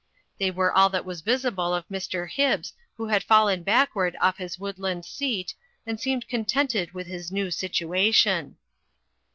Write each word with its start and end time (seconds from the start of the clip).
They 0.39 0.49
were 0.49 0.73
all 0.73 0.89
that 0.89 1.05
was 1.05 1.21
visible 1.21 1.75
of 1.75 1.87
Mr. 1.87 2.27
Hibbs 2.27 2.73
who 2.97 3.09
had 3.09 3.21
fallen 3.21 3.61
backward 3.61 4.15
off 4.19 4.37
his 4.39 4.57
woodland 4.57 5.05
seat 5.05 5.53
and 5.85 5.99
seemed 5.99 6.27
contented 6.27 6.95
with 6.95 7.05
his 7.05 7.31
new 7.31 7.51
situation. 7.51 8.57